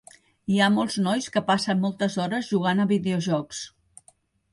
Hi 0.51 0.55
ha 0.59 0.69
molts 0.77 0.95
nois 1.07 1.27
que 1.35 1.43
passen 1.49 1.83
moltes 1.83 2.15
hores 2.23 2.47
jugant 2.55 2.81
a 2.81 2.87
videojocs. 2.93 3.61